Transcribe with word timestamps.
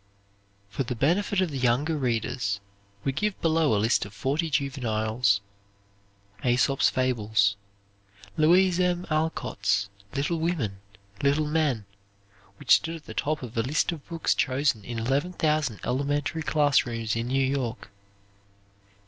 For 0.67 0.81
the 0.81 0.95
benefit 0.95 1.41
of 1.41 1.51
the 1.51 1.59
younger 1.59 1.95
readers 1.95 2.59
we 3.03 3.11
give 3.11 3.39
below 3.39 3.75
a 3.75 3.77
list 3.77 4.03
of 4.03 4.15
forty 4.15 4.49
juveniles. 4.49 5.41
Aesop's 6.43 6.89
"Fables." 6.89 7.55
Louise 8.35 8.79
M. 8.79 9.05
Alcott's 9.11 9.89
"Little 10.15 10.39
Women," 10.39 10.79
"Little 11.21 11.45
Men," 11.45 11.85
which 12.57 12.77
stood 12.77 12.95
at 12.95 13.05
the 13.05 13.13
top 13.13 13.43
of 13.43 13.55
a 13.55 13.61
list 13.61 13.91
of 13.91 14.09
books 14.09 14.33
chosen 14.33 14.83
in 14.83 14.97
eleven 14.97 15.33
thousand 15.33 15.79
elementary 15.83 16.41
class 16.41 16.83
rooms 16.87 17.15
in 17.15 17.27
New 17.27 17.45
York. 17.45 17.91